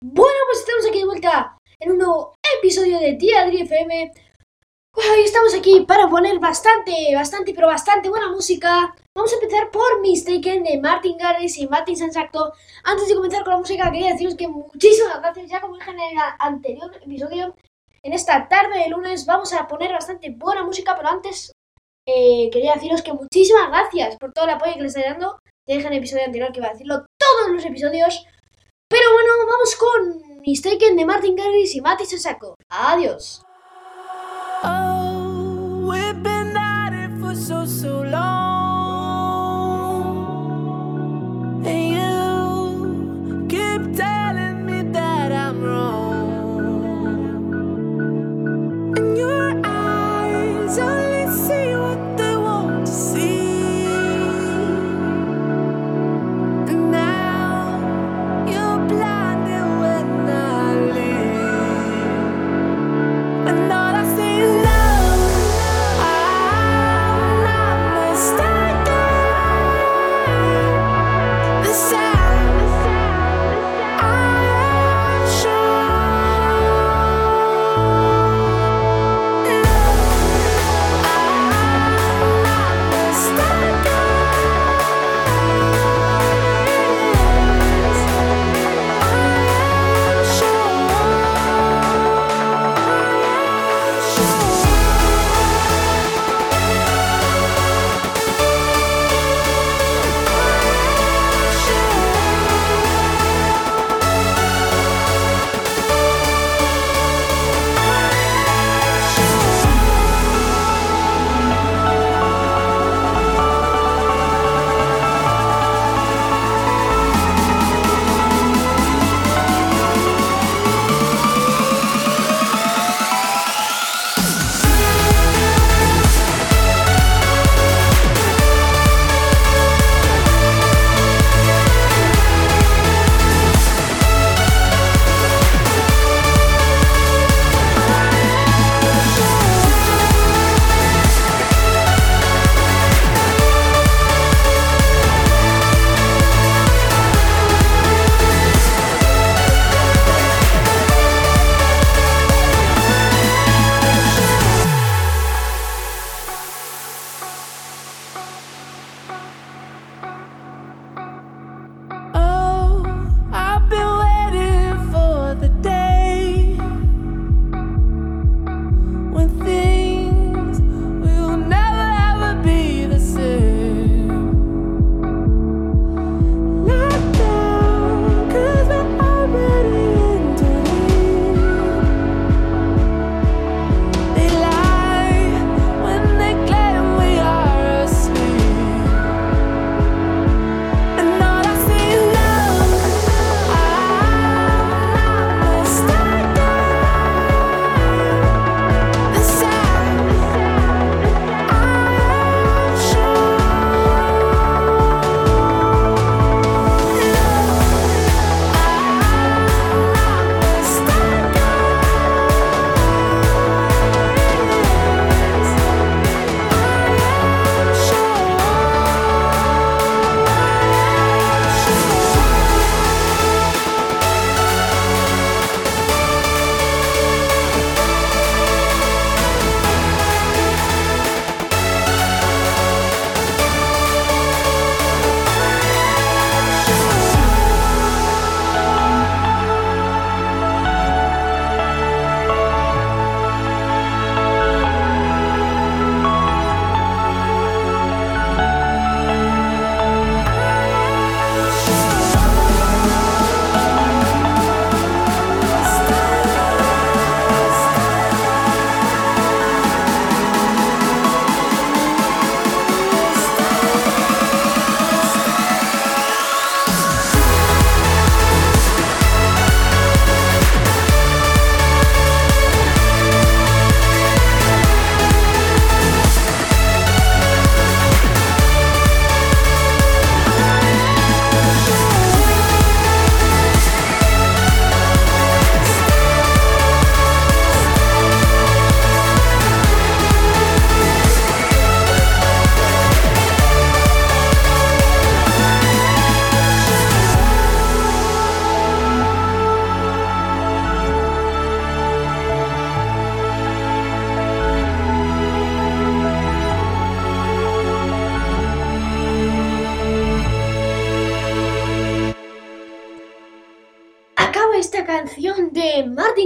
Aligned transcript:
Bueno, 0.00 0.38
pues 0.46 0.60
estamos 0.60 0.86
aquí 0.86 1.00
de 1.00 1.06
vuelta 1.06 1.58
en 1.80 1.90
un 1.90 1.98
nuevo 1.98 2.36
episodio 2.58 3.00
de 3.00 3.14
Día 3.14 3.42
Adri 3.42 3.62
FM. 3.62 4.12
Hoy 4.94 5.24
estamos 5.24 5.52
aquí 5.56 5.80
para 5.88 6.08
poner 6.08 6.38
bastante, 6.38 6.92
bastante, 7.16 7.52
pero 7.52 7.66
bastante 7.66 8.08
buena 8.08 8.30
música. 8.30 8.94
Vamos 9.12 9.32
a 9.32 9.34
empezar 9.34 9.72
por 9.72 10.00
Mistaken 10.00 10.62
de 10.62 10.78
Martin 10.80 11.18
Garrix 11.18 11.58
y 11.58 11.66
Martin 11.66 11.96
Sansacto. 11.96 12.52
Antes 12.84 13.08
de 13.08 13.16
comenzar 13.16 13.42
con 13.42 13.54
la 13.54 13.58
música, 13.58 13.90
quería 13.90 14.12
deciros 14.12 14.36
que 14.36 14.46
muchísimas 14.46 15.18
gracias. 15.18 15.50
Ya 15.50 15.60
como 15.60 15.74
dije 15.74 15.90
en 15.90 15.98
el 15.98 16.18
anterior 16.38 16.96
episodio, 17.04 17.56
en 18.04 18.12
esta 18.12 18.46
tarde 18.46 18.78
de 18.78 18.90
lunes 18.90 19.26
vamos 19.26 19.52
a 19.52 19.66
poner 19.66 19.92
bastante 19.92 20.30
buena 20.30 20.62
música, 20.62 20.94
pero 20.94 21.08
antes 21.08 21.50
eh, 22.06 22.50
quería 22.52 22.74
deciros 22.74 23.02
que 23.02 23.12
muchísimas 23.12 23.66
gracias 23.66 24.16
por 24.16 24.32
todo 24.32 24.44
el 24.44 24.52
apoyo 24.52 24.74
que 24.74 24.82
les 24.82 24.94
estoy 24.94 25.10
dando. 25.10 25.40
Te 25.66 25.72
dije 25.72 25.88
en 25.88 25.92
el 25.92 25.98
episodio 25.98 26.24
anterior 26.24 26.52
que 26.52 26.60
iba 26.60 26.68
a 26.68 26.72
decirlo 26.72 27.04
todos 27.18 27.50
los 27.50 27.64
episodios. 27.64 28.24
Pero 28.88 29.12
bueno, 29.12 29.30
vamos 29.46 29.76
con 29.76 30.40
Mistaken 30.40 30.96
de 30.96 31.04
Martin 31.04 31.36
Garrix 31.36 31.74
y 31.74 31.80
Mati 31.80 32.06
Sansacto. 32.06 32.54
Adiós. 32.70 33.42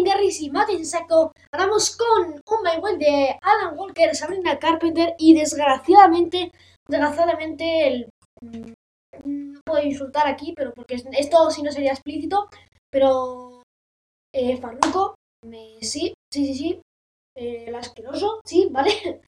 Garrix 0.04 0.40
y 0.40 0.50
Martin 0.50 0.84
Sacco, 0.86 1.32
hablamos 1.52 1.96
con 1.96 2.32
Un 2.32 2.62
My 2.64 2.80
Way 2.80 2.96
de 2.98 3.38
Alan 3.42 3.76
Walker, 3.78 4.14
Sabrina 4.14 4.58
Carpenter 4.58 5.14
y 5.18 5.34
desgraciadamente, 5.34 6.52
desgraciadamente, 6.88 7.86
el, 7.88 8.08
mm, 8.42 8.72
no 9.24 9.60
puedo 9.64 9.82
insultar 9.84 10.26
aquí, 10.26 10.52
pero 10.56 10.72
porque 10.74 10.94
es- 10.96 11.04
esto 11.12 11.50
sí 11.50 11.62
no 11.62 11.72
sería 11.72 11.92
explícito, 11.92 12.48
pero 12.90 13.62
eh, 14.34 14.56
Farruko, 14.58 15.14
sí, 15.80 16.14
sí, 16.32 16.46
sí, 16.46 16.54
sí, 16.54 16.80
eh, 17.36 17.64
el 17.68 17.74
asqueroso, 17.74 18.40
sí, 18.46 18.68
¿vale? 18.72 19.22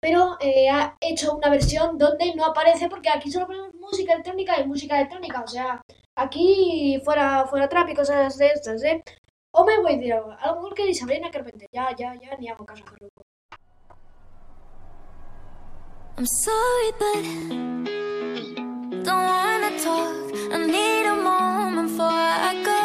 Pero 0.00 0.36
eh, 0.40 0.68
ha 0.70 0.96
hecho 1.00 1.36
una 1.36 1.50
versión 1.50 1.98
donde 1.98 2.34
no 2.34 2.44
aparece 2.46 2.88
porque 2.88 3.10
aquí 3.10 3.30
solo 3.30 3.46
ponemos 3.46 3.74
música 3.74 4.12
electrónica 4.12 4.60
y 4.60 4.66
música 4.66 4.96
electrónica, 4.96 5.42
o 5.42 5.48
sea, 5.48 5.82
aquí 6.16 7.00
fuera, 7.04 7.46
fuera 7.46 7.68
trap 7.68 7.88
y 7.90 7.94
cosas 7.94 8.38
de 8.38 8.46
estas, 8.48 8.84
¿eh? 8.84 9.02
Oh 9.54 9.64
my 9.64 9.78
way, 9.82 9.96
de 9.98 10.12
Alan 10.12 10.62
Walker 10.62 10.86
y 10.86 10.94
Sabrina 10.94 11.30
Carpenter, 11.30 11.66
ya, 11.72 11.94
ya, 11.98 12.14
ya, 12.20 12.36
ni 12.38 12.48
hago 12.48 12.64
caso 12.64 12.84
Farruko. 12.84 13.22
I'm 16.18 16.26
sorry, 16.26 16.92
but 16.98 17.22
don't 19.04 19.24
wanna 19.32 19.70
talk. 19.78 20.16
I 20.52 20.66
need 20.66 21.06
a 21.06 21.14
moment 21.14 21.88
before 21.88 22.10
I 22.50 22.62
go. 22.64 22.82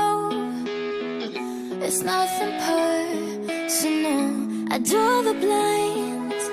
It's 1.85 2.01
nothing 2.01 2.53
personal. 2.67 4.31
I 4.71 4.77
draw 4.79 5.21
the 5.21 5.33
blinds. 5.33 6.45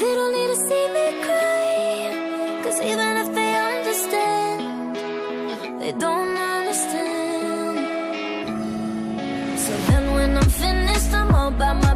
They 0.00 0.14
don't 0.14 0.32
need 0.32 0.48
to 0.48 0.56
see 0.56 0.88
me 0.88 1.22
cry. 1.22 1.31
So 9.72 9.78
then 9.90 10.12
when 10.12 10.36
I'm 10.36 10.50
finished, 10.50 11.14
I'm 11.14 11.34
all 11.34 11.48
about 11.48 11.76
my 11.82 11.91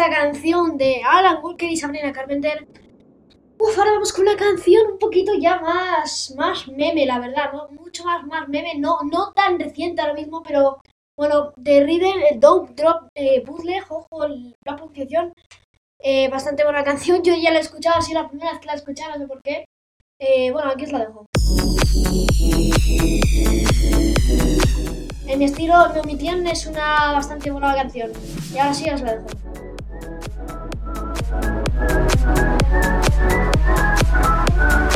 esta 0.00 0.16
canción 0.16 0.78
de 0.78 1.02
Alan 1.06 1.40
Walker 1.42 1.68
y 1.68 1.76
Sabrina 1.76 2.10
Carpenter. 2.10 2.66
Uf, 3.58 3.78
ahora 3.78 3.92
vamos 3.92 4.14
con 4.14 4.22
una 4.22 4.34
canción 4.34 4.92
un 4.92 4.98
poquito 4.98 5.32
ya 5.38 5.60
más, 5.60 6.32
más 6.38 6.66
meme, 6.68 7.04
la 7.04 7.18
verdad, 7.18 7.52
¿no? 7.52 7.68
Mucho 7.68 8.04
más, 8.04 8.24
más 8.26 8.48
meme, 8.48 8.76
no, 8.78 9.00
no 9.02 9.30
tan 9.32 9.60
reciente 9.60 10.00
ahora 10.00 10.14
mismo, 10.14 10.42
pero 10.42 10.80
bueno, 11.18 11.52
de 11.56 11.84
Riddle, 11.84 12.30
el 12.30 12.40
Dope 12.40 12.72
Drop 12.72 13.08
eh, 13.14 13.44
Bootleg, 13.44 13.84
ojo 13.90 14.26
la 14.26 14.74
pronunciación, 14.74 15.34
eh, 15.98 16.30
bastante 16.30 16.64
buena 16.64 16.82
canción, 16.82 17.22
yo 17.22 17.34
ya 17.34 17.50
la 17.50 17.58
he 17.58 17.60
escuchado, 17.62 17.98
ha 17.98 18.02
sido 18.02 18.22
la 18.22 18.28
primera 18.28 18.52
vez 18.52 18.60
que 18.60 18.66
la 18.68 18.72
he 18.72 18.76
escuchado, 18.76 19.12
no 19.12 19.18
sé 19.18 19.26
por 19.26 19.42
qué. 19.42 19.66
Eh, 20.18 20.50
bueno, 20.50 20.70
aquí 20.70 20.84
os 20.84 20.92
la 20.92 21.00
dejo. 21.00 21.26
En 25.26 25.38
mi 25.38 25.44
estilo, 25.44 25.92
No 25.92 26.02
Mi 26.04 26.16
Tien 26.16 26.46
es 26.46 26.66
una 26.66 27.12
bastante 27.12 27.50
buena 27.50 27.74
canción, 27.74 28.10
y 28.54 28.56
ahora 28.56 28.72
sí 28.72 28.88
os 28.88 29.02
la 29.02 29.16
dejo. 29.16 29.69
Thank 31.30 31.70
you. 34.84 34.89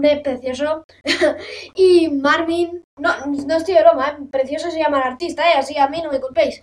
Precioso. 0.00 0.84
y 1.74 2.08
Marvin, 2.08 2.84
no, 2.98 3.26
no 3.26 3.56
estoy 3.56 3.74
de 3.74 3.82
broma, 3.82 4.08
eh, 4.08 4.24
precioso 4.30 4.70
se 4.70 4.78
llama 4.78 4.98
el 4.98 5.12
artista, 5.12 5.50
eh, 5.50 5.54
así 5.58 5.76
a 5.78 5.88
mí 5.88 6.00
no 6.02 6.10
me 6.10 6.20
culpéis. 6.20 6.62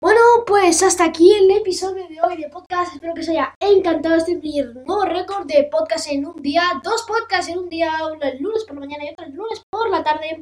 Bueno, 0.00 0.20
pues 0.46 0.80
hasta 0.84 1.04
aquí 1.04 1.34
el 1.34 1.50
episodio 1.50 2.06
de 2.08 2.20
hoy 2.22 2.36
de 2.36 2.48
podcast. 2.48 2.94
Espero 2.94 3.14
que 3.14 3.22
os 3.22 3.28
haya 3.30 3.52
encantado 3.58 4.14
este 4.14 4.36
nuevo 4.36 5.04
récord 5.04 5.44
de 5.46 5.64
podcast 5.64 6.08
en 6.08 6.24
un 6.24 6.40
día. 6.40 6.62
Dos 6.84 7.02
podcasts 7.02 7.50
en 7.50 7.58
un 7.58 7.68
día, 7.68 7.90
uno 8.06 8.22
el 8.22 8.40
lunes 8.40 8.64
por 8.64 8.74
la 8.74 8.80
mañana 8.80 9.04
y 9.04 9.10
otro 9.10 9.26
el 9.26 9.32
lunes 9.32 9.60
por 9.68 9.90
la 9.90 10.04
tarde. 10.04 10.40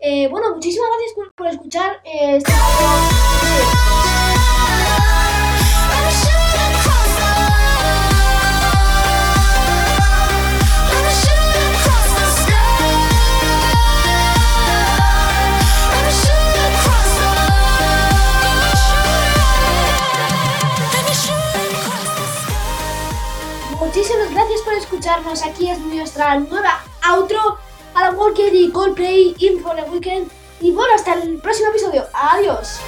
Eh, 0.00 0.26
bueno, 0.28 0.54
muchísimas 0.54 0.88
gracias 0.90 1.32
por, 1.36 1.46
escuchar 1.46 2.02
Aquí 25.08 25.70
es 25.70 25.78
nuestra 25.78 26.40
nueva 26.40 26.82
outro 27.08 27.38
a 27.94 28.00
la 28.00 28.10
Walker 28.10 28.52
y 28.52 28.72
Coldplay 28.72 29.36
Info 29.38 29.72
the 29.76 29.82
Weekend. 29.82 30.28
Y 30.60 30.72
bueno, 30.72 30.92
hasta 30.96 31.14
el 31.14 31.38
próximo 31.38 31.70
episodio. 31.70 32.06
Adiós. 32.12 32.80